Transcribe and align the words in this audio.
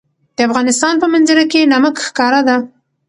د 0.35 0.39
افغانستان 0.47 0.93
په 1.01 1.07
منظره 1.13 1.45
کې 1.51 1.69
نمک 1.71 1.95
ښکاره 2.05 2.41
ده. 2.47 2.57